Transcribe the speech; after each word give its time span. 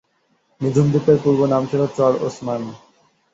নিঝুম 0.61 0.87
দ্বীপের 0.89 1.17
পূর্ব 1.23 1.41
নাম 1.45 1.63
ছিলো 1.69 1.85
"চর-ওসমান"। 1.97 2.61